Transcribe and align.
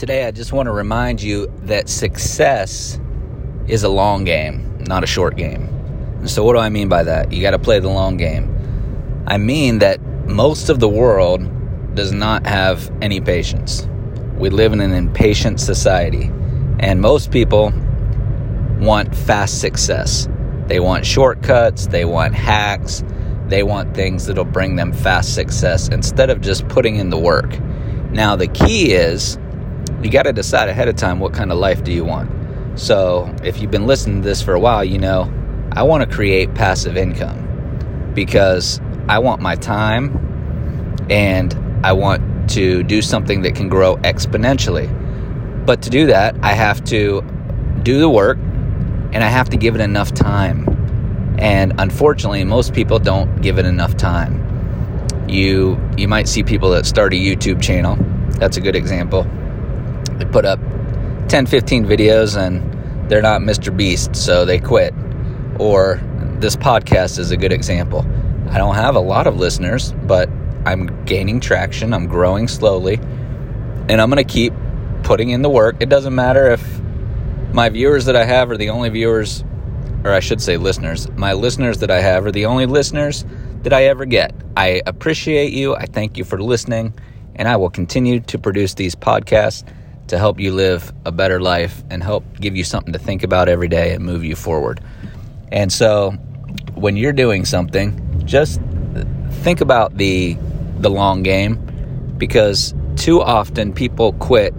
Today, 0.00 0.24
I 0.24 0.30
just 0.30 0.54
want 0.54 0.66
to 0.66 0.72
remind 0.72 1.20
you 1.20 1.52
that 1.64 1.90
success 1.90 2.98
is 3.68 3.82
a 3.82 3.90
long 3.90 4.24
game, 4.24 4.82
not 4.88 5.04
a 5.04 5.06
short 5.06 5.36
game. 5.36 5.68
And 6.20 6.30
so, 6.30 6.42
what 6.42 6.54
do 6.54 6.58
I 6.58 6.70
mean 6.70 6.88
by 6.88 7.02
that? 7.02 7.30
You 7.34 7.42
got 7.42 7.50
to 7.50 7.58
play 7.58 7.80
the 7.80 7.90
long 7.90 8.16
game. 8.16 9.24
I 9.26 9.36
mean 9.36 9.80
that 9.80 10.00
most 10.26 10.70
of 10.70 10.80
the 10.80 10.88
world 10.88 11.42
does 11.94 12.12
not 12.12 12.46
have 12.46 12.90
any 13.02 13.20
patience. 13.20 13.86
We 14.38 14.48
live 14.48 14.72
in 14.72 14.80
an 14.80 14.94
impatient 14.94 15.60
society, 15.60 16.30
and 16.78 17.02
most 17.02 17.30
people 17.30 17.70
want 18.78 19.14
fast 19.14 19.60
success. 19.60 20.30
They 20.66 20.80
want 20.80 21.04
shortcuts, 21.04 21.88
they 21.88 22.06
want 22.06 22.34
hacks, 22.34 23.04
they 23.48 23.62
want 23.62 23.94
things 23.94 24.24
that'll 24.24 24.46
bring 24.46 24.76
them 24.76 24.94
fast 24.94 25.34
success 25.34 25.88
instead 25.88 26.30
of 26.30 26.40
just 26.40 26.66
putting 26.68 26.96
in 26.96 27.10
the 27.10 27.18
work. 27.18 27.60
Now, 28.12 28.34
the 28.34 28.48
key 28.48 28.94
is 28.94 29.38
you 30.02 30.10
got 30.10 30.22
to 30.22 30.32
decide 30.32 30.68
ahead 30.68 30.88
of 30.88 30.96
time 30.96 31.20
what 31.20 31.32
kind 31.32 31.52
of 31.52 31.58
life 31.58 31.84
do 31.84 31.92
you 31.92 32.04
want. 32.04 32.30
So, 32.78 33.34
if 33.44 33.60
you've 33.60 33.70
been 33.70 33.86
listening 33.86 34.22
to 34.22 34.28
this 34.28 34.40
for 34.40 34.54
a 34.54 34.60
while, 34.60 34.84
you 34.84 34.98
know 34.98 35.30
I 35.72 35.82
want 35.82 36.08
to 36.08 36.14
create 36.14 36.54
passive 36.54 36.96
income 36.96 38.12
because 38.14 38.80
I 39.08 39.18
want 39.18 39.40
my 39.40 39.56
time 39.56 41.06
and 41.10 41.54
I 41.84 41.92
want 41.92 42.50
to 42.50 42.82
do 42.82 43.02
something 43.02 43.42
that 43.42 43.54
can 43.54 43.68
grow 43.68 43.96
exponentially. 43.98 44.88
But 45.66 45.82
to 45.82 45.90
do 45.90 46.06
that, 46.06 46.36
I 46.42 46.52
have 46.52 46.82
to 46.84 47.22
do 47.82 48.00
the 48.00 48.08
work 48.08 48.38
and 48.38 49.22
I 49.22 49.28
have 49.28 49.50
to 49.50 49.56
give 49.56 49.74
it 49.74 49.80
enough 49.80 50.12
time. 50.12 50.66
And 51.38 51.74
unfortunately, 51.78 52.44
most 52.44 52.72
people 52.72 52.98
don't 52.98 53.40
give 53.42 53.58
it 53.58 53.66
enough 53.66 53.96
time. 53.96 54.46
You 55.28 55.78
you 55.96 56.08
might 56.08 56.28
see 56.28 56.42
people 56.42 56.70
that 56.70 56.86
start 56.86 57.12
a 57.12 57.16
YouTube 57.16 57.62
channel. 57.62 57.96
That's 58.38 58.56
a 58.56 58.60
good 58.60 58.74
example 58.74 59.26
they 60.20 60.26
put 60.26 60.44
up 60.44 60.60
10, 61.28 61.46
15 61.46 61.86
videos 61.86 62.36
and 62.36 63.10
they're 63.10 63.22
not 63.22 63.40
Mr. 63.40 63.74
Beast, 63.74 64.14
so 64.14 64.44
they 64.44 64.58
quit. 64.58 64.94
Or 65.58 66.00
this 66.38 66.56
podcast 66.56 67.18
is 67.18 67.30
a 67.30 67.36
good 67.36 67.52
example. 67.52 68.06
I 68.50 68.58
don't 68.58 68.74
have 68.74 68.94
a 68.94 69.00
lot 69.00 69.26
of 69.26 69.36
listeners, 69.36 69.92
but 69.92 70.28
I'm 70.66 71.04
gaining 71.06 71.40
traction, 71.40 71.94
I'm 71.94 72.06
growing 72.06 72.48
slowly, 72.48 72.94
and 72.94 74.00
I'm 74.00 74.10
going 74.10 74.24
to 74.24 74.32
keep 74.32 74.52
putting 75.02 75.30
in 75.30 75.42
the 75.42 75.48
work. 75.48 75.76
It 75.80 75.88
doesn't 75.88 76.14
matter 76.14 76.50
if 76.50 76.80
my 77.52 77.68
viewers 77.68 78.04
that 78.04 78.16
I 78.16 78.24
have 78.24 78.50
are 78.50 78.56
the 78.56 78.70
only 78.70 78.90
viewers, 78.90 79.42
or 80.04 80.12
I 80.12 80.20
should 80.20 80.40
say 80.40 80.56
listeners. 80.56 81.10
My 81.12 81.32
listeners 81.32 81.78
that 81.78 81.90
I 81.90 82.00
have 82.00 82.26
are 82.26 82.32
the 82.32 82.46
only 82.46 82.66
listeners 82.66 83.24
that 83.62 83.72
I 83.72 83.84
ever 83.84 84.04
get. 84.04 84.34
I 84.56 84.82
appreciate 84.86 85.52
you. 85.52 85.74
I 85.74 85.86
thank 85.86 86.16
you 86.16 86.24
for 86.24 86.40
listening, 86.40 86.92
and 87.34 87.48
I 87.48 87.56
will 87.56 87.70
continue 87.70 88.20
to 88.20 88.38
produce 88.38 88.74
these 88.74 88.94
podcasts 88.94 89.64
to 90.10 90.18
help 90.18 90.40
you 90.40 90.52
live 90.52 90.92
a 91.06 91.12
better 91.12 91.40
life 91.40 91.82
and 91.88 92.02
help 92.02 92.24
give 92.40 92.56
you 92.56 92.64
something 92.64 92.92
to 92.92 92.98
think 92.98 93.22
about 93.22 93.48
every 93.48 93.68
day 93.68 93.94
and 93.94 94.04
move 94.04 94.24
you 94.24 94.34
forward. 94.34 94.80
And 95.52 95.72
so 95.72 96.10
when 96.74 96.96
you're 96.96 97.12
doing 97.12 97.44
something, 97.44 98.22
just 98.26 98.60
think 99.42 99.60
about 99.60 99.96
the 99.96 100.36
the 100.78 100.90
long 100.90 101.22
game 101.22 101.54
because 102.18 102.74
too 102.96 103.22
often 103.22 103.72
people 103.72 104.12
quit 104.14 104.52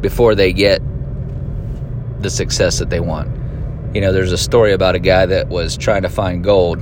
before 0.00 0.34
they 0.34 0.52
get 0.52 0.82
the 2.20 2.30
success 2.30 2.78
that 2.78 2.90
they 2.90 3.00
want. 3.00 3.30
You 3.94 4.00
know, 4.00 4.12
there's 4.12 4.32
a 4.32 4.38
story 4.38 4.72
about 4.72 4.94
a 4.94 4.98
guy 4.98 5.26
that 5.26 5.48
was 5.48 5.76
trying 5.76 6.02
to 6.02 6.08
find 6.08 6.42
gold 6.42 6.80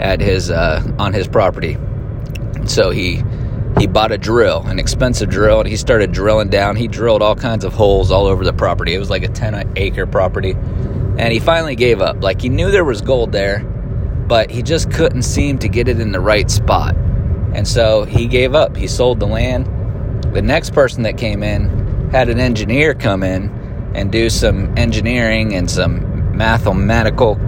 at 0.00 0.20
his 0.20 0.50
uh, 0.50 0.82
on 1.00 1.12
his 1.12 1.26
property. 1.26 1.76
So 2.66 2.90
he 2.90 3.22
he 3.78 3.86
bought 3.86 4.10
a 4.10 4.18
drill, 4.18 4.62
an 4.66 4.78
expensive 4.78 5.28
drill, 5.28 5.60
and 5.60 5.68
he 5.68 5.76
started 5.76 6.10
drilling 6.12 6.48
down. 6.48 6.74
He 6.74 6.88
drilled 6.88 7.22
all 7.22 7.36
kinds 7.36 7.64
of 7.64 7.72
holes 7.72 8.10
all 8.10 8.26
over 8.26 8.44
the 8.44 8.52
property. 8.52 8.94
It 8.94 8.98
was 8.98 9.10
like 9.10 9.22
a 9.22 9.28
10 9.28 9.74
acre 9.76 10.06
property. 10.06 10.52
And 10.52 11.32
he 11.32 11.38
finally 11.38 11.76
gave 11.76 12.00
up. 12.00 12.22
Like 12.22 12.40
he 12.40 12.48
knew 12.48 12.70
there 12.70 12.84
was 12.84 13.00
gold 13.00 13.32
there, 13.32 13.60
but 13.60 14.50
he 14.50 14.62
just 14.62 14.90
couldn't 14.90 15.22
seem 15.22 15.58
to 15.58 15.68
get 15.68 15.86
it 15.88 16.00
in 16.00 16.12
the 16.12 16.20
right 16.20 16.50
spot. 16.50 16.96
And 17.54 17.66
so 17.66 18.04
he 18.04 18.26
gave 18.26 18.54
up. 18.54 18.76
He 18.76 18.86
sold 18.86 19.20
the 19.20 19.26
land. 19.26 19.66
The 20.34 20.42
next 20.42 20.74
person 20.74 21.02
that 21.04 21.16
came 21.16 21.42
in 21.42 22.10
had 22.10 22.28
an 22.28 22.40
engineer 22.40 22.94
come 22.94 23.22
in 23.22 23.48
and 23.94 24.10
do 24.10 24.28
some 24.28 24.76
engineering 24.76 25.54
and 25.54 25.70
some 25.70 26.36
mathematical 26.36 27.38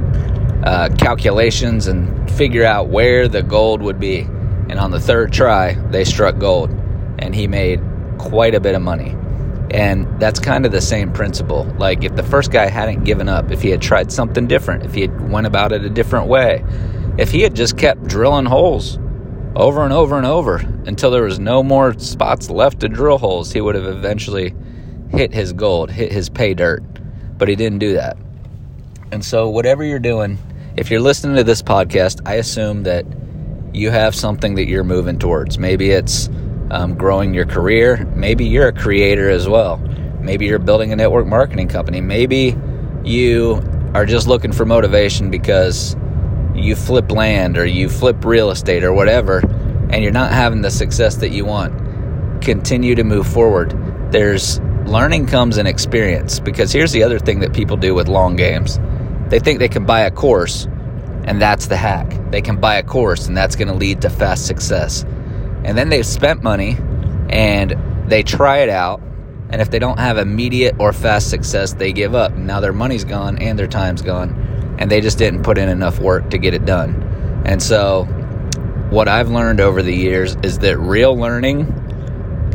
uh, 0.65 0.89
calculations 0.99 1.87
and 1.87 2.31
figure 2.31 2.65
out 2.65 2.89
where 2.89 3.28
the 3.28 3.43
gold 3.43 3.83
would 3.83 3.99
be. 3.99 4.27
And 4.71 4.79
on 4.79 4.93
the 4.93 5.01
third 5.01 5.33
try, 5.33 5.75
they 5.91 6.05
struck 6.05 6.39
gold, 6.39 6.71
and 7.19 7.35
he 7.35 7.49
made 7.49 7.81
quite 8.19 8.55
a 8.55 8.61
bit 8.61 8.77
of 8.77 8.83
money. 8.83 9.17
And 9.73 10.07
that's 10.21 10.39
kind 10.39 10.65
of 10.65 10.71
the 10.71 10.81
same 10.81 11.13
principle. 11.13 11.65
Like 11.77 12.05
if 12.05 12.15
the 12.15 12.23
first 12.23 12.53
guy 12.53 12.67
hadn't 12.67 13.03
given 13.03 13.29
up, 13.29 13.51
if 13.51 13.63
he 13.63 13.71
had 13.71 13.83
tried 13.83 14.13
something 14.13 14.47
different, 14.47 14.85
if 14.85 14.95
he 14.95 15.01
had 15.01 15.29
went 15.29 15.49
about 15.49 15.73
it 15.73 15.85
a 15.85 15.91
different 15.91 16.29
way, 16.29 16.65
if 17.19 17.33
he 17.33 17.41
had 17.41 17.57
just 17.57 17.77
kept 17.79 18.05
drilling 18.05 18.47
holes 18.47 18.97
over 19.57 19.83
and 19.83 19.93
over 19.93 20.17
and 20.17 20.27
over 20.27 20.59
until 20.87 21.11
there 21.11 21.25
was 21.25 21.41
no 21.41 21.65
more 21.65 21.99
spots 21.99 22.49
left 22.49 22.79
to 22.81 22.89
drill 22.89 23.19
holes, 23.19 23.53
he 23.53 23.61
would 23.61 23.75
have 23.75 23.87
eventually 23.87 24.55
hit 25.11 25.35
his 25.35 25.53
gold, 25.53 25.91
hit 25.91 26.13
his 26.13 26.29
pay 26.29 26.55
dirt. 26.55 26.85
But 27.39 27.49
he 27.49 27.57
didn't 27.57 27.81
do 27.81 27.95
that. 27.95 28.17
And 29.11 29.25
so 29.25 29.49
whatever 29.49 29.83
you're 29.83 29.99
doing, 29.99 30.39
if 30.77 30.93
you're 30.93 31.01
listening 31.01 31.35
to 31.35 31.45
this 31.45 31.61
podcast, 31.61 32.21
I 32.25 32.35
assume 32.35 32.85
that 32.85 33.05
you 33.73 33.91
have 33.91 34.15
something 34.15 34.55
that 34.57 34.67
you're 34.67 34.85
moving 34.85 35.19
towards. 35.19 35.59
Maybe 35.59 35.91
it's 35.91 36.29
um, 36.71 36.95
growing 36.95 37.35
your 37.35 37.47
career. 37.47 38.05
Maybe 38.15 38.47
you're 38.47 38.69
a 38.69 38.73
creator 38.73 39.31
as 39.31 39.49
well. 39.49 39.79
Maybe 40.21 40.47
you're 40.47 40.59
building 40.59 40.93
a 40.93 40.97
network 40.97 41.27
marketing 41.27 41.69
company. 41.69 42.01
Maybe 42.01 42.57
you 43.05 43.63
are 43.95 44.07
just 44.07 44.27
looking 44.27 44.53
for 44.53 44.65
motivation 44.65 45.31
because 45.31 45.97
you 46.55 46.77
flip 46.77 47.11
land 47.11 47.57
or 47.57 47.67
you 47.67 47.89
flip 47.89 48.25
real 48.25 48.51
estate 48.51 48.85
or 48.85 48.93
whatever, 48.93 49.39
and 49.91 50.03
you're 50.03 50.13
not 50.13 50.33
having 50.33 50.63
the 50.63 50.71
success 50.71 51.17
that 51.17 51.31
you 51.31 51.45
want. 51.45 52.43
Continue 52.43 52.95
to 52.95 53.05
move 53.05 53.27
forward. 53.27 53.75
There's 54.13 54.61
learning 54.87 55.27
comes 55.27 55.59
in 55.59 55.67
experience 55.67 56.41
because 56.41 56.73
here's 56.73 56.93
the 56.93 57.03
other 57.03 57.19
thing 57.19 57.41
that 57.41 57.53
people 57.53 57.77
do 57.77 57.95
with 57.95 58.09
long 58.09 58.35
games 58.35 58.79
they 59.29 59.39
think 59.39 59.61
they 59.61 59.69
can 59.69 59.87
buy 59.87 60.01
a 60.01 60.11
course 60.11 60.67
and 61.25 61.41
that's 61.41 61.67
the 61.67 61.77
hack. 61.77 62.13
They 62.31 62.43
can 62.43 62.61
buy 62.61 62.77
a 62.77 62.83
course, 62.83 63.27
and 63.27 63.37
that's 63.37 63.57
going 63.57 63.69
to 63.69 63.75
lead 63.75 64.03
to 64.03 64.11
fast 64.11 64.47
success. 64.47 65.05
And 65.65 65.77
then 65.77 65.89
they've 65.89 66.07
spent 66.07 66.43
money 66.43 66.79
and 67.29 67.77
they 68.07 68.23
try 68.23 68.59
it 68.59 68.69
out. 68.69 69.01
And 69.51 69.61
if 69.61 69.71
they 69.71 69.79
don't 69.79 69.99
have 69.99 70.17
immediate 70.17 70.77
or 70.79 70.93
fast 70.93 71.29
success, 71.29 71.75
they 71.75 71.93
give 71.93 72.15
up. 72.15 72.33
Now 72.35 72.61
their 72.61 72.73
money's 72.73 73.05
gone 73.05 73.39
and 73.39 73.59
their 73.59 73.67
time's 73.67 74.03
gone, 74.03 74.77
and 74.79 74.91
they 74.91 75.01
just 75.01 75.19
didn't 75.19 75.43
put 75.43 75.59
in 75.59 75.69
enough 75.69 75.99
work 75.99 76.31
to 76.31 76.39
get 76.39 76.55
it 76.55 76.65
done. 76.65 77.43
And 77.45 77.63
so, 77.63 78.05
what 78.91 79.09
I've 79.09 79.31
learned 79.31 79.61
over 79.61 79.83
the 79.83 79.95
years 79.95 80.37
is 80.43 80.59
that 80.61 80.79
real 80.79 81.17
learning 81.17 81.67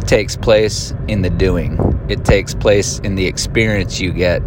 takes 0.05 0.35
place 0.35 0.93
in 1.07 1.21
the 1.21 1.29
doing, 1.29 1.77
it 2.09 2.23
takes 2.23 2.53
place 2.53 2.99
in 2.99 3.15
the 3.15 3.25
experience 3.25 3.99
you 3.99 4.11
get 4.11 4.41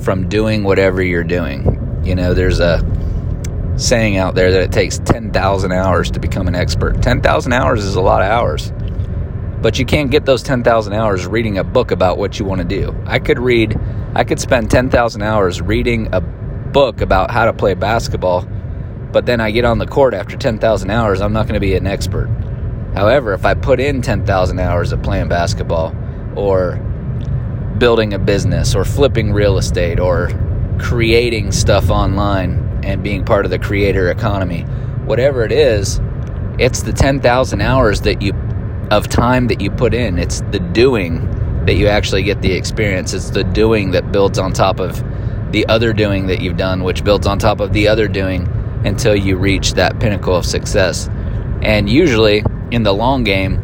from 0.00 0.28
doing 0.28 0.62
whatever 0.62 1.02
you're 1.02 1.24
doing. 1.24 2.00
You 2.04 2.14
know, 2.14 2.34
there's 2.34 2.60
a 2.60 2.78
saying 3.78 4.16
out 4.16 4.34
there 4.34 4.50
that 4.50 4.62
it 4.62 4.72
takes 4.72 4.98
10,000 4.98 5.72
hours 5.72 6.10
to 6.10 6.20
become 6.20 6.48
an 6.48 6.56
expert. 6.56 7.00
10,000 7.00 7.52
hours 7.52 7.84
is 7.84 7.94
a 7.94 8.00
lot 8.00 8.22
of 8.22 8.28
hours. 8.28 8.72
But 9.62 9.78
you 9.78 9.86
can't 9.86 10.10
get 10.10 10.26
those 10.26 10.42
10,000 10.42 10.92
hours 10.92 11.26
reading 11.26 11.58
a 11.58 11.64
book 11.64 11.92
about 11.92 12.18
what 12.18 12.38
you 12.38 12.44
want 12.44 12.60
to 12.60 12.66
do. 12.66 12.94
I 13.06 13.20
could 13.20 13.38
read, 13.38 13.78
I 14.14 14.24
could 14.24 14.40
spend 14.40 14.70
10,000 14.70 15.22
hours 15.22 15.62
reading 15.62 16.08
a 16.12 16.20
book 16.20 17.00
about 17.00 17.30
how 17.30 17.44
to 17.44 17.52
play 17.52 17.74
basketball, 17.74 18.46
but 19.12 19.26
then 19.26 19.40
I 19.40 19.52
get 19.52 19.64
on 19.64 19.78
the 19.78 19.86
court 19.86 20.12
after 20.12 20.36
10,000 20.36 20.90
hours, 20.90 21.20
I'm 21.20 21.32
not 21.32 21.44
going 21.44 21.54
to 21.54 21.60
be 21.60 21.74
an 21.76 21.86
expert. 21.86 22.28
However, 22.94 23.32
if 23.32 23.44
I 23.44 23.54
put 23.54 23.78
in 23.78 24.02
10,000 24.02 24.58
hours 24.58 24.92
of 24.92 25.02
playing 25.02 25.28
basketball 25.28 25.94
or 26.36 26.76
building 27.78 28.12
a 28.12 28.18
business 28.18 28.74
or 28.74 28.84
flipping 28.84 29.32
real 29.32 29.56
estate 29.56 30.00
or 30.00 30.30
creating 30.78 31.52
stuff 31.52 31.90
online, 31.90 32.67
and 32.82 33.02
being 33.02 33.24
part 33.24 33.44
of 33.44 33.50
the 33.50 33.58
creator 33.58 34.10
economy. 34.10 34.62
Whatever 35.04 35.44
it 35.44 35.52
is, 35.52 36.00
it's 36.58 36.82
the 36.82 36.92
10,000 36.92 37.60
hours 37.60 38.00
that 38.02 38.22
you 38.22 38.32
of 38.90 39.08
time 39.08 39.48
that 39.48 39.60
you 39.60 39.70
put 39.70 39.92
in. 39.92 40.18
It's 40.18 40.40
the 40.50 40.58
doing 40.58 41.64
that 41.66 41.74
you 41.74 41.88
actually 41.88 42.22
get 42.22 42.40
the 42.40 42.52
experience. 42.52 43.12
It's 43.12 43.30
the 43.30 43.44
doing 43.44 43.90
that 43.90 44.12
builds 44.12 44.38
on 44.38 44.52
top 44.52 44.80
of 44.80 45.02
the 45.52 45.66
other 45.68 45.92
doing 45.92 46.26
that 46.28 46.40
you've 46.40 46.56
done, 46.56 46.82
which 46.82 47.04
builds 47.04 47.26
on 47.26 47.38
top 47.38 47.60
of 47.60 47.72
the 47.72 47.88
other 47.88 48.08
doing 48.08 48.48
until 48.84 49.14
you 49.14 49.36
reach 49.36 49.74
that 49.74 50.00
pinnacle 50.00 50.34
of 50.34 50.46
success. 50.46 51.08
And 51.62 51.88
usually 51.88 52.42
in 52.70 52.82
the 52.82 52.94
long 52.94 53.24
game, 53.24 53.60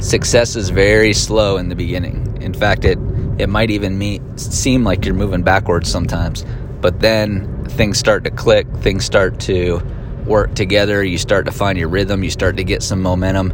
success 0.00 0.56
is 0.56 0.70
very 0.70 1.12
slow 1.12 1.58
in 1.58 1.68
the 1.68 1.76
beginning. 1.76 2.38
In 2.40 2.54
fact, 2.54 2.84
it 2.84 2.98
it 3.38 3.48
might 3.48 3.70
even 3.70 3.98
meet, 3.98 4.22
seem 4.36 4.84
like 4.84 5.04
you're 5.04 5.14
moving 5.14 5.42
backwards 5.42 5.90
sometimes. 5.90 6.44
But 6.80 7.00
then 7.00 7.61
things 7.72 7.98
start 7.98 8.24
to 8.24 8.30
click, 8.30 8.66
things 8.78 9.04
start 9.04 9.40
to 9.40 9.82
work 10.26 10.54
together, 10.54 11.02
you 11.02 11.18
start 11.18 11.46
to 11.46 11.52
find 11.52 11.78
your 11.78 11.88
rhythm, 11.88 12.22
you 12.22 12.30
start 12.30 12.56
to 12.56 12.64
get 12.64 12.82
some 12.82 13.02
momentum, 13.02 13.50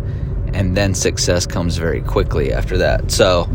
and 0.55 0.77
then 0.77 0.95
success 0.95 1.47
comes 1.47 1.77
very 1.77 2.01
quickly 2.03 2.53
after 2.53 2.79
that. 2.79 3.11
So 3.11 3.49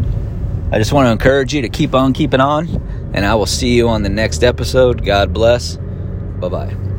I 0.72 0.78
just 0.80 0.94
want 0.94 1.08
to 1.08 1.12
encourage 1.12 1.54
you 1.54 1.62
to 1.62 1.70
keep 1.70 1.94
on 1.94 2.14
keeping 2.14 2.42
on, 2.42 2.68
and 3.14 3.26
I 3.26 3.36
will 3.36 3.46
see 3.46 3.76
you 3.76 3.90
on 3.90 4.02
the 4.02 4.10
next 4.10 4.44
episode. 4.44 5.06
God 5.06 5.34
bless. 5.34 5.78
Bye 6.40 6.50
bye. 6.50 6.93